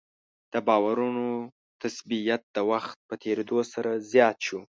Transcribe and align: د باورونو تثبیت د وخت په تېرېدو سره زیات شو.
د 0.53 0.55
باورونو 0.67 1.27
تثبیت 1.81 2.41
د 2.55 2.57
وخت 2.71 2.97
په 3.07 3.13
تېرېدو 3.23 3.59
سره 3.73 3.91
زیات 4.11 4.37
شو. 4.45 4.59